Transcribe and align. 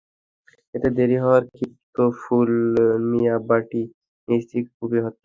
এতে 0.73 0.89
দেরি 0.97 1.17
হওয়ায় 1.23 1.45
ক্ষিপ্ত 1.49 1.95
ফুল 2.21 2.51
মিয়া 3.09 3.35
বঁটি 3.47 3.81
দিয়ে 4.27 4.39
স্ত্রীকে 4.43 4.71
কুপিয়ে 4.77 5.03
হত্যা 5.05 5.09
করেন। 5.09 5.19